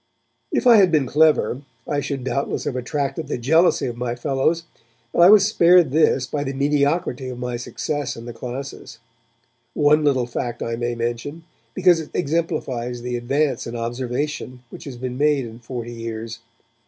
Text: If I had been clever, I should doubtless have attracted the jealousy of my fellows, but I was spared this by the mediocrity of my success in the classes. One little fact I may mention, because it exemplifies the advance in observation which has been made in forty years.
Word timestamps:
If 0.51 0.65
I 0.65 0.77
had 0.77 0.91
been 0.91 1.05
clever, 1.05 1.61
I 1.87 1.99
should 1.99 2.23
doubtless 2.23 2.63
have 2.63 2.75
attracted 2.75 3.27
the 3.27 3.37
jealousy 3.37 3.85
of 3.85 3.95
my 3.97 4.15
fellows, 4.15 4.63
but 5.13 5.19
I 5.21 5.29
was 5.29 5.45
spared 5.47 5.91
this 5.91 6.25
by 6.25 6.43
the 6.43 6.53
mediocrity 6.55 7.29
of 7.29 7.37
my 7.37 7.55
success 7.55 8.17
in 8.17 8.25
the 8.25 8.33
classes. 8.33 8.97
One 9.75 10.03
little 10.03 10.25
fact 10.25 10.63
I 10.63 10.75
may 10.75 10.95
mention, 10.95 11.43
because 11.75 11.99
it 11.99 12.09
exemplifies 12.15 13.03
the 13.03 13.15
advance 13.15 13.67
in 13.67 13.75
observation 13.75 14.63
which 14.71 14.85
has 14.85 14.97
been 14.97 15.19
made 15.19 15.45
in 15.45 15.59
forty 15.59 15.93
years. 15.93 16.39